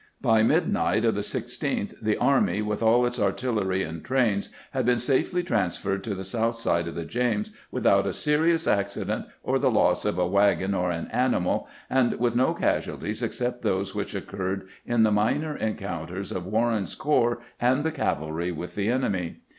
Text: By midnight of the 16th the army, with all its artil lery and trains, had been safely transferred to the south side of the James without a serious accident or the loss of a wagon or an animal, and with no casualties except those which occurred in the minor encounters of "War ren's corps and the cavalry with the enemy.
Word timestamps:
By 0.19 0.41
midnight 0.41 1.05
of 1.05 1.13
the 1.13 1.21
16th 1.21 1.93
the 2.01 2.17
army, 2.17 2.63
with 2.63 2.81
all 2.81 3.05
its 3.05 3.19
artil 3.19 3.57
lery 3.61 3.83
and 3.87 4.03
trains, 4.03 4.49
had 4.71 4.83
been 4.83 4.97
safely 4.97 5.43
transferred 5.43 6.03
to 6.05 6.15
the 6.15 6.23
south 6.23 6.55
side 6.55 6.87
of 6.87 6.95
the 6.95 7.05
James 7.05 7.51
without 7.69 8.07
a 8.07 8.11
serious 8.13 8.65
accident 8.65 9.25
or 9.43 9.59
the 9.59 9.69
loss 9.69 10.03
of 10.03 10.17
a 10.17 10.25
wagon 10.27 10.73
or 10.73 10.89
an 10.89 11.05
animal, 11.11 11.67
and 11.87 12.13
with 12.19 12.35
no 12.35 12.55
casualties 12.55 13.21
except 13.21 13.61
those 13.61 13.93
which 13.93 14.15
occurred 14.15 14.67
in 14.87 15.03
the 15.03 15.11
minor 15.11 15.55
encounters 15.55 16.31
of 16.31 16.47
"War 16.47 16.69
ren's 16.69 16.95
corps 16.95 17.39
and 17.59 17.83
the 17.83 17.91
cavalry 17.91 18.51
with 18.51 18.73
the 18.73 18.89
enemy. 18.89 19.37